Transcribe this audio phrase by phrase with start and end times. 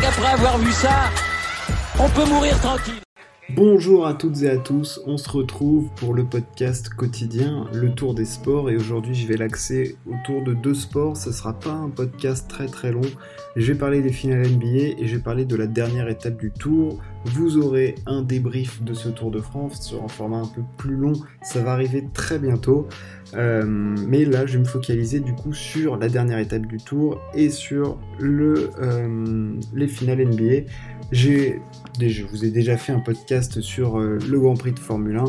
[0.00, 1.10] qu'après avoir vu ça,
[1.98, 2.94] on peut mourir tranquille.
[3.50, 8.14] Bonjour à toutes et à tous, on se retrouve pour le podcast quotidien, le tour
[8.14, 11.90] des sports, et aujourd'hui je vais l'axer autour de deux sports, ce sera pas un
[11.90, 13.02] podcast très très long,
[13.54, 16.50] je vais parler des finales NBA et je vais parler de la dernière étape du
[16.50, 20.62] tour, vous aurez un débrief de ce Tour de France sur un format un peu
[20.76, 22.86] plus long, ça va arriver très bientôt,
[23.34, 27.20] euh, mais là je vais me focaliser du coup sur la dernière étape du tour
[27.34, 30.70] et sur euh, les finales NBA.
[31.12, 31.60] J'ai,
[32.00, 35.24] je vous ai déjà fait un podcast sur euh, le Grand Prix de Formule 1.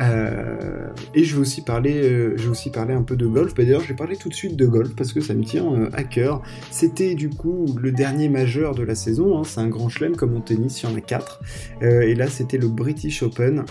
[0.00, 3.54] Euh, et je vais aussi parler, euh, aussi parler un peu de golf.
[3.54, 5.88] Bah, d'ailleurs, je vais parler tout de suite de golf parce que ça me tient
[5.92, 6.42] à cœur.
[6.70, 9.38] C'était du coup le dernier majeur de la saison.
[9.38, 9.42] Hein.
[9.44, 11.40] C'est un grand chelem comme en tennis, il y en a quatre.
[11.82, 13.64] et là, c'était le British Open.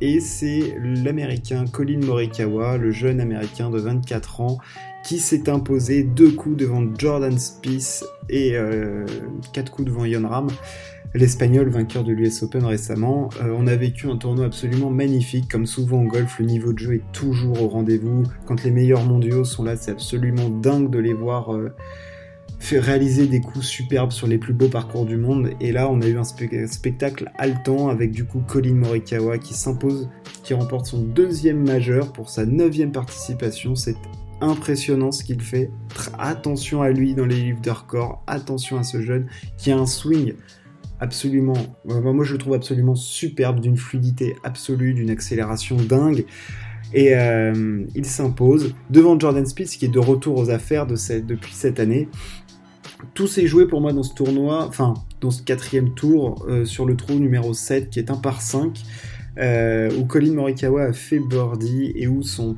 [0.00, 4.58] Et c'est l'américain Colin Morikawa, le jeune américain de 24 ans,
[5.04, 9.04] qui s'est imposé deux coups devant Jordan Spieth et euh,
[9.52, 10.48] quatre coups devant Yon Ram,
[11.14, 13.30] l'espagnol vainqueur de l'US Open récemment.
[13.42, 16.78] Euh, on a vécu un tournoi absolument magnifique, comme souvent en golf, le niveau de
[16.78, 18.24] jeu est toujours au rendez-vous.
[18.46, 21.54] Quand les meilleurs mondiaux sont là, c'est absolument dingue de les voir.
[21.54, 21.74] Euh,
[22.72, 25.50] réaliser des coups superbes sur les plus beaux parcours du monde.
[25.60, 30.08] Et là, on a eu un spectacle haletant avec du coup Colin Morikawa qui s'impose,
[30.44, 33.74] qui remporte son deuxième majeur pour sa neuvième participation.
[33.74, 33.96] C'est
[34.40, 35.70] impressionnant ce qu'il fait.
[36.18, 39.26] Attention à lui dans les livres de record, attention à ce jeune
[39.58, 40.34] qui a un swing
[41.00, 46.24] absolument, moi je le trouve absolument superbe, d'une fluidité absolue, d'une accélération dingue.
[46.92, 51.80] Et euh, il s'impose devant Jordan Spieth qui est de retour aux affaires depuis cette
[51.80, 52.08] année.
[53.14, 56.86] Tout s'est joué pour moi dans ce tournoi, enfin dans ce quatrième tour euh, sur
[56.86, 58.82] le trou numéro 7 qui est un par 5.
[59.38, 62.56] Euh, où Colin Morikawa a fait birdie et où son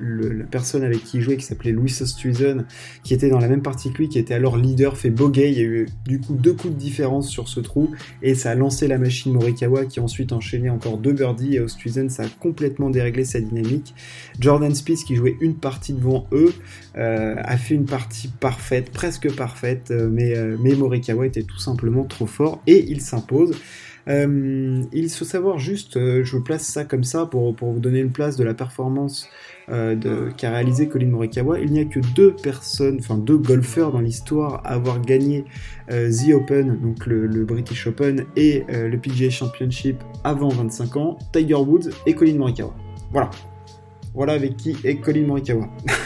[0.00, 2.64] la personne avec qui il jouait, qui s'appelait Louis Oosthuizen,
[3.02, 5.50] qui était dans la même partie que lui, qui était alors leader, fait bogey.
[5.52, 7.90] Il y a eu du coup deux coups de différence sur ce trou
[8.22, 12.10] et ça a lancé la machine Morikawa qui ensuite enchaîné encore deux birdies et Oosthuizen,
[12.10, 13.94] ça a complètement déréglé sa dynamique.
[14.38, 16.52] Jordan Spieth qui jouait une partie devant eux
[16.96, 21.58] euh, a fait une partie parfaite, presque parfaite, euh, mais, euh, mais Morikawa était tout
[21.58, 23.52] simplement trop fort et il s'impose.
[24.10, 28.36] Il faut savoir juste, je place ça comme ça pour, pour vous donner une place
[28.36, 29.28] de la performance
[29.70, 34.00] euh, qu'a réalisé Colin Morikawa, il n'y a que deux personnes, enfin deux golfeurs dans
[34.00, 35.44] l'histoire à avoir gagné
[35.92, 41.18] euh, The Open, donc le, British Open et euh, le PGA Championship avant 25 ans,
[41.32, 42.74] Tiger Woods et Colin Morikawa.
[43.12, 43.30] Voilà.
[44.14, 45.68] Voilà avec qui est Colin Morikawa.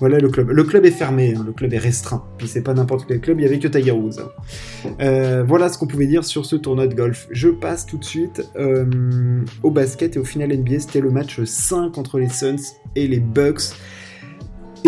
[0.00, 0.50] Voilà le club.
[0.50, 2.24] Le club est fermé, hein, le club est restreint.
[2.36, 4.20] Puis c'est pas n'importe quel club, il y avait que Tiger Woods.
[4.20, 4.88] Hein.
[5.00, 7.28] Euh, voilà ce qu'on pouvait dire sur ce tournoi de golf.
[7.30, 10.80] Je passe tout de suite euh, au basket et au final NBA.
[10.80, 12.56] C'était le match 5 entre les Suns
[12.96, 13.76] et les Bucks.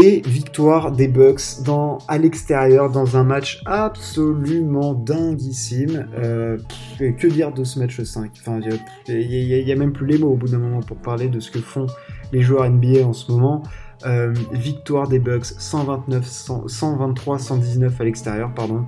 [0.02, 6.06] Et victoire des Bucks dans, à l'extérieur dans un match absolument dinguissime.
[6.18, 6.58] Euh,
[6.98, 8.60] que dire de ce match 5 Enfin,
[9.08, 11.40] il n'y a, a, même plus les mots au bout d'un moment pour parler de
[11.40, 11.86] ce que font
[12.32, 13.62] les joueurs NBA en ce moment.
[14.04, 16.26] Euh, victoire des Bucks 129,
[16.66, 18.86] 123, 119 à l'extérieur, pardon.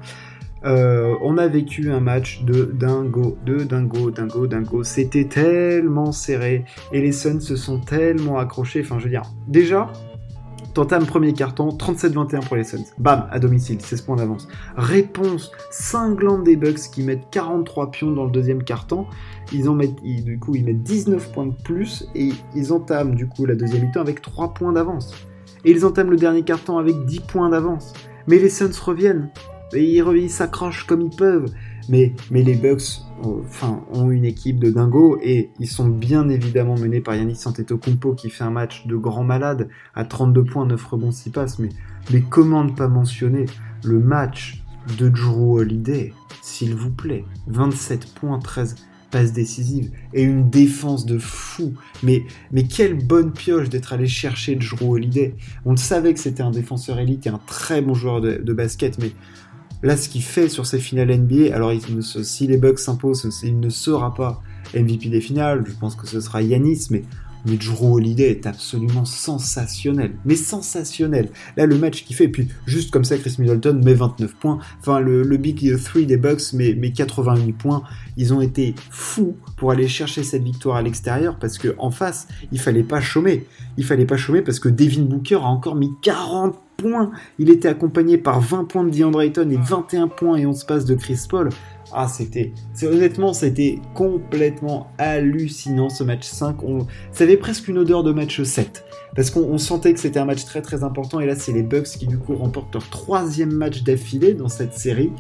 [0.65, 4.83] Euh, on a vécu un match de dingo, de dingo, dingo, dingo.
[4.83, 8.81] C'était tellement serré et les Suns se sont tellement accrochés.
[8.81, 9.91] Enfin, je veux dire, déjà,
[10.79, 12.85] T'entames premier carton, 37-21 pour les Suns.
[12.99, 14.47] Bam, à domicile, 16 points d'avance.
[14.77, 19.05] Réponse cinglante des Bucks qui mettent 43 pions dans le deuxième carton.
[19.53, 23.45] Ils ont du coup, ils mettent 19 points de plus et ils entament du coup
[23.45, 25.13] la deuxième mi-temps avec 3 points d'avance.
[25.65, 27.93] Et ils entament le dernier carton avec 10 points d'avance.
[28.29, 29.31] Mais les Suns reviennent.
[29.73, 31.51] Et ils, ils s'accrochent comme ils peuvent.
[31.89, 37.01] Mais, les Bucks enfin, ont une équipe de dingo et ils sont bien évidemment menés
[37.01, 41.11] par Yannis Antetokounmpo qui fait un match de grand malade à 32 points, 9 rebonds,
[41.11, 41.59] 6 passes.
[41.59, 41.71] Mais,
[42.29, 43.47] comment ne pas mentionner
[43.85, 44.63] le match
[44.99, 46.13] de Drew Holiday,
[46.43, 47.25] s'il vous plaît?
[47.47, 48.77] 27 points, 13
[49.11, 51.73] passes décisives et une défense de fou.
[52.03, 52.25] Mais,
[52.69, 55.35] quelle bonne pioche d'être allé chercher Drew Holiday.
[55.65, 59.13] On savait que c'était un défenseur élite et un très bon joueur de basket, mais
[59.83, 61.73] Là, ce qu'il fait sur ces finales NBA, alors
[62.23, 64.43] si les Bucks s'imposent, il ne sera pas
[64.75, 67.05] MVP des finales, je pense que ce sera Yanis, mais,
[67.47, 70.17] mais Drew Holiday est absolument sensationnel.
[70.25, 71.31] Mais sensationnel.
[71.57, 74.59] Là, le match qu'il fait, et puis juste comme ça, Chris Middleton met 29 points.
[74.81, 77.85] Enfin, le, Big 3 des Bucks met, met 88 points.
[78.17, 82.27] Ils ont été fous pour aller chercher cette victoire à l'extérieur parce que en face,
[82.51, 83.47] il fallait pas chômer.
[83.77, 86.57] Il fallait pas chômer parce que Devin Booker a encore mis 40
[87.41, 90.85] Il était accompagné par 20 points de DeAndre Ayton et 21 points et 11 passes
[90.85, 91.49] de Chris Paul.
[91.93, 92.53] Ah, c'était,
[92.85, 96.63] honnêtement, c'était complètement hallucinant ce match 5.
[96.63, 98.85] On, ça avait presque une odeur de match 7
[99.17, 101.19] parce qu'on sentait que c'était un match très très important.
[101.19, 104.75] Et là, c'est les Bucks qui du coup remportent leur troisième match d'affilée dans cette
[104.75, 105.11] série.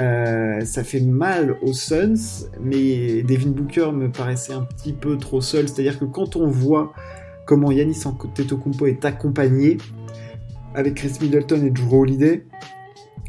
[0.00, 5.40] Euh, ça fait mal aux Suns, mais Devin Booker me paraissait un petit peu trop
[5.40, 5.68] seul.
[5.68, 6.92] C'est-à-dire que quand on voit
[7.44, 9.78] comment Yanis Antetokounmpo est accompagné
[10.76, 12.46] avec Chris Middleton et Drew Holiday,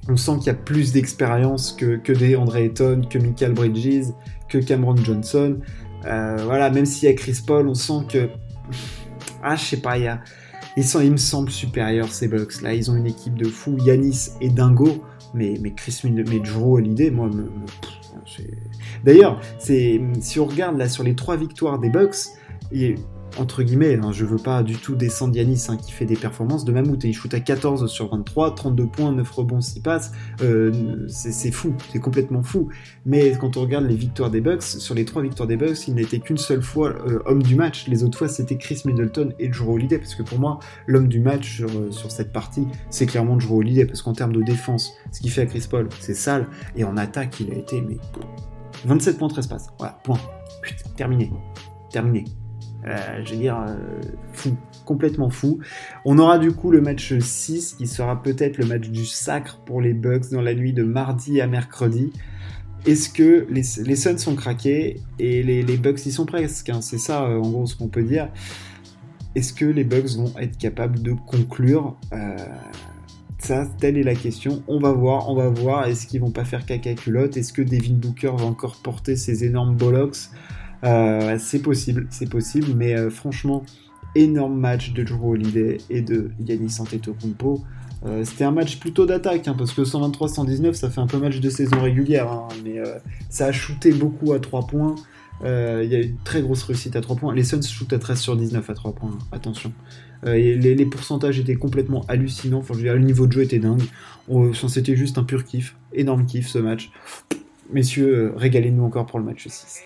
[0.10, 4.14] on sent qu'il y a plus d'expérience que, que des André Ayton, que Michael Bridges,
[4.48, 5.58] que Cameron Johnson.
[6.06, 8.30] Euh, voilà, même s'il y a Chris Paul, on sent que.
[9.42, 10.22] Ah, je sais pas, il y a.
[10.76, 12.74] Ils, me semblent supérieurs ces Bucks là.
[12.74, 13.78] Ils ont une équipe de fous.
[13.80, 15.04] Yanis et Dingo
[15.34, 17.50] mais, mais Chris mais Drew Holiday, moi, me,
[19.04, 22.16] D'ailleurs, si on regarde là sur les trois victoires des Bucks,
[23.39, 26.66] entre guillemets, hein, je veux pas du tout descendre Yanis hein, qui fait des performances
[26.66, 30.12] de mammouth et il shoot à 14 sur 23, 32 points, 9 rebonds, 6 passes,
[30.42, 32.69] euh, c'est fou, c'est complètement fou.
[33.06, 35.95] Mais quand on regarde les victoires des Bucks, sur les 3 victoires des Bucks, il
[35.95, 39.50] n'était qu'une seule fois euh, homme du match, les autres fois c'était Chris Middleton et
[39.50, 43.38] Drew Holiday, parce que pour moi, l'homme du match sur, euh, cette partie, c'est clairement
[43.38, 46.48] Drew Holiday, parce qu'en termes de défense, ce qu'il fait à Chris Paul, c'est sale,
[46.75, 47.98] et en attaque, il a été, mais
[48.86, 50.19] 27 points, 13 passes, voilà, point,
[50.95, 51.31] terminé,
[51.92, 52.25] terminé.
[52.88, 53.75] Euh, je veux dire, euh,
[54.31, 54.56] fou,
[54.86, 55.60] complètement fou.
[56.06, 59.81] On aura du coup le match 6 qui sera peut-être le match du sacre pour
[59.81, 62.12] les Bucks dans la nuit de mardi à mercredi.
[62.86, 66.81] Est-ce que les, les, Suns sont craqués et les, les Bucks y sont presque hein,
[66.81, 68.30] C'est ça euh, en gros ce qu'on peut dire.
[69.36, 71.98] Est-ce que les Bucks vont être capables de conclure
[73.40, 74.63] ça, telle est la question.
[74.68, 75.88] On va voir, on va voir.
[75.88, 77.38] Est-ce qu'ils vont pas faire caca culotte?
[77.38, 80.31] Est-ce que Devin Booker va encore porter ses énormes bollocks?
[80.84, 83.64] C'est possible, c'est possible, mais euh, franchement,
[84.16, 87.64] énorme match de Drew Holiday et de Yannis Antetokounmpo.
[88.06, 91.40] Euh, c'était un match plutôt d'attaque, hein, parce que 123-119, ça fait un peu match
[91.40, 92.80] de saison régulière, hein, mais
[93.30, 94.96] ça a shooté beaucoup à 3 points.
[95.44, 95.48] Il
[95.90, 97.34] y a une très grosse réussite à 3 points.
[97.34, 99.72] Les Suns shootent à 13 sur 19 à 3 points, attention.
[100.26, 102.60] Et les, pourcentages étaient complètement hallucinants.
[102.60, 103.84] Enfin, je veux dire, le niveau de jeu était dingue.
[104.54, 105.76] C'était juste un pur kiff.
[105.94, 106.92] Énorme kiff ce match.
[107.72, 109.84] Messieurs, régalez-nous encore pour le match 6.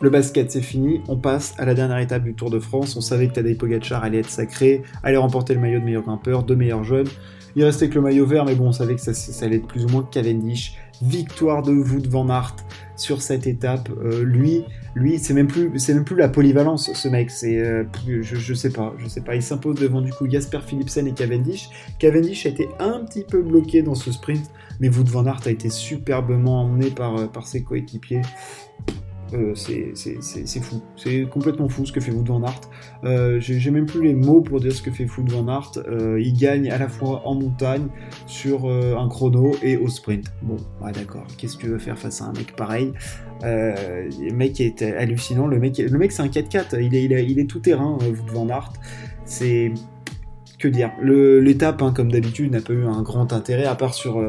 [0.00, 1.00] Le basket, c'est fini.
[1.08, 2.94] On passe à la dernière étape du Tour de France.
[2.96, 6.44] On savait que Tadej Pogacar allait être sacré, allait remporter le maillot de meilleur grimpeur,
[6.44, 7.08] de meilleurs jeunes.
[7.56, 9.84] Il restait que le maillot vert, mais bon, on savait que ça, allait être plus
[9.84, 10.76] ou moins Cavendish.
[11.02, 12.54] Victoire de Wout van Aert
[12.96, 13.88] sur cette étape.
[14.00, 14.62] Euh, lui,
[14.94, 17.32] lui, c'est même plus, c'est même plus la polyvalence, ce mec.
[17.32, 19.34] C'est, euh, je, je, sais pas, je sais pas.
[19.34, 21.70] Il s'impose devant du coup Jasper Philipsen et Cavendish.
[21.98, 24.48] Cavendish a été un petit peu bloqué dans ce sprint,
[24.78, 28.22] mais Wout van Aert a été superbement emmené par, euh, par ses coéquipiers.
[29.34, 30.82] Euh, c'est fou.
[30.96, 32.60] C'est complètement fou ce que fait Wood Van Aert.
[33.04, 35.72] Euh, J'ai même plus les mots pour dire ce que fait Wood Van Aert.
[35.86, 37.88] Euh, il gagne à la fois en montagne,
[38.26, 40.32] sur un chrono et au sprint.
[40.42, 40.56] Bon,
[40.92, 41.26] d'accord.
[41.36, 42.92] Qu'est-ce que tu veux faire face à un mec pareil?
[43.42, 45.46] Le mec est hallucinant.
[45.46, 46.82] Le mec, le mec c'est un 4x4.
[46.82, 48.72] Il est, il, est, il est tout terrain, Wood Van Aert.
[49.24, 49.72] C'est.
[50.58, 50.90] Que dire?
[51.02, 54.20] L'étape, hein, comme d'habitude, n'a pas eu un grand intérêt, à part sur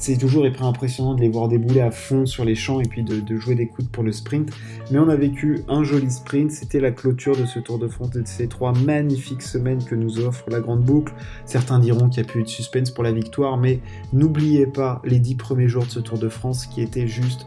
[0.00, 3.36] c'est toujours impressionnant de les voir débouler à fond sur les champs et puis de,
[3.36, 4.50] jouer des coups pour le sprint.
[4.90, 8.16] Mais on a vécu un joli sprint, c'était la clôture de ce Tour de France
[8.16, 11.12] et de ces trois magnifiques semaines que nous offre la Grande Boucle.
[11.44, 13.80] Certains diront qu'il n'y a plus eu de suspense pour la victoire, mais
[14.14, 17.46] n'oubliez pas les dix premiers jours de ce Tour de France qui étaient juste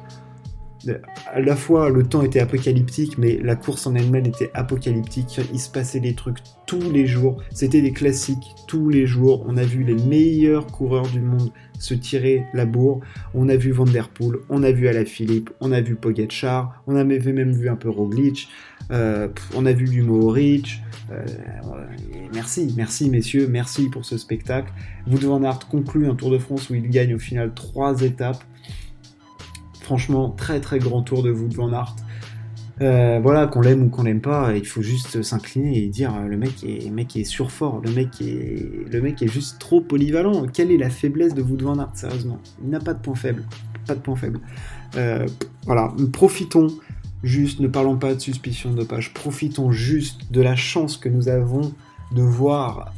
[1.32, 5.40] à la fois le temps était apocalyptique, mais la course en elle-même était apocalyptique.
[5.52, 7.42] Il se passait des trucs tous les jours.
[7.54, 9.46] C'était des classiques tous les jours.
[9.48, 13.02] On a vu les meilleurs coureurs du monde se tirer la bourre.
[13.34, 16.96] On a vu Van Der Poel, on a vu Alaphilippe, on a vu Pogacar, on
[16.96, 18.48] avait même vu un peu Roglic,
[18.92, 20.82] euh, on a vu du Mohoric.
[21.12, 21.26] Euh,
[22.34, 24.72] merci, merci messieurs, merci pour ce spectacle.
[25.08, 28.44] Wout van conclut un Tour de France où il gagne au final trois étapes.
[30.38, 31.96] Très très grand tour de Wout van Aert.
[32.82, 36.28] Euh, voilà, qu'on l'aime ou qu'on l'aime pas, il faut juste s'incliner et dire euh,
[36.28, 40.48] le mec est, le mec surfort, le mec est, le mec est juste trop polyvalent.
[40.48, 42.40] Quelle est la faiblesse de Wout van Aert, sérieusement?
[42.64, 43.44] Il n'a pas de point faible,
[43.86, 44.40] pas de point faible.
[44.96, 45.28] Euh,
[45.66, 46.68] voilà, profitons
[47.22, 51.30] juste, ne parlons pas de suspicion de dopage, profitons juste de la chance que nous
[51.30, 51.74] avons
[52.12, 52.92] de voir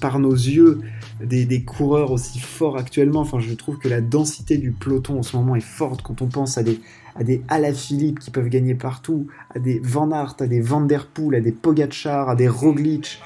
[0.00, 0.80] par nos yeux
[1.22, 3.20] des, coureurs aussi forts actuellement.
[3.20, 6.26] Enfin, je trouve que la densité du peloton en ce moment est forte quand on
[6.26, 6.80] pense à des,
[7.14, 11.06] à des Alaphilippe qui peuvent gagner partout, à des Van Aert, à des Van Der
[11.06, 13.20] Poel, à des Pogacar, à des Roglic,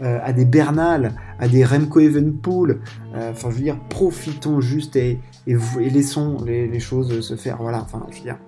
[0.00, 2.80] euh, à des Bernal, à des Remco Evenpool.
[3.14, 5.56] Euh, enfin, je veux dire, profitons juste et, et,
[5.90, 7.58] laissons les, les, choses se faire.
[7.60, 8.38] Voilà, enfin, je veux dire,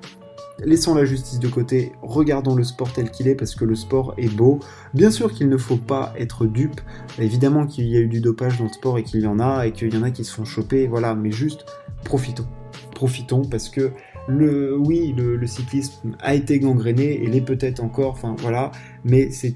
[0.63, 4.15] Laissons la justice de côté, regardons le sport tel qu'il est parce que le sport
[4.19, 4.61] est beau.
[4.95, 6.81] Bien sûr qu'il ne faut pas être dupe,
[7.19, 9.67] évidemment qu'il y a eu du dopage dans le sport et qu'il y en a
[9.67, 11.67] et qu'il y en a qui se font choper, voilà, mais juste
[12.05, 12.47] profitons.
[12.95, 13.91] Profitons parce que
[14.29, 18.71] le, oui, le, cyclisme a été gangréné et l'est peut-être encore, enfin voilà,
[19.05, 19.53] mais c'est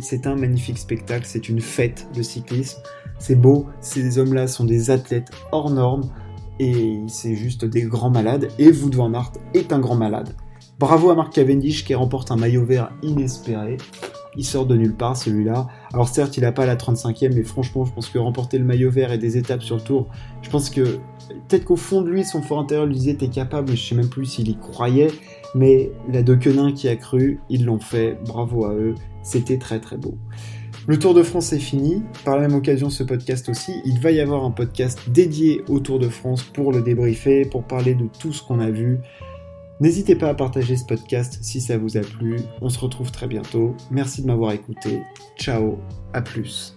[0.00, 2.80] c'est un magnifique spectacle, c'est une fête le cyclisme,
[3.18, 6.10] c'est beau, ces hommes-là sont des athlètes hors normes,
[6.58, 8.48] et c'est juste des grands malades.
[8.58, 10.34] Et Wout van Aert est un grand malade.
[10.78, 13.76] Bravo à Marc Cavendish qui remporte un maillot vert inespéré.
[14.36, 15.68] Il sort de nulle part celui-là.
[15.92, 18.90] Alors certes, il n'a pas la 35e, mais franchement, je pense que remporter le maillot
[18.90, 20.08] vert et des étapes sur le tour,
[20.40, 20.98] je pense que
[21.48, 24.08] peut-être qu'au fond de lui, son fort intérieur lui disait t'es capable, je sais même
[24.08, 25.10] plus s'il y croyait,
[25.54, 29.98] mais la Quenin qui a cru, ils l'ont fait, bravo à eux, c'était très très
[29.98, 30.16] beau.
[30.88, 32.02] Le Tour de France est fini.
[32.24, 35.78] Par la même occasion, ce podcast aussi, il va y avoir un podcast dédié au
[35.78, 38.98] Tour de France pour le débriefer, pour parler de tout ce qu'on a vu.
[39.80, 42.36] N'hésitez pas à partager ce podcast si ça vous a plu.
[42.60, 43.76] On se retrouve très bientôt.
[43.90, 45.00] Merci de m'avoir écouté.
[45.38, 45.78] Ciao,
[46.12, 46.76] à plus.